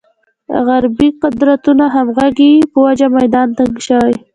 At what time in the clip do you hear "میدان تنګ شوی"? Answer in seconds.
3.17-4.15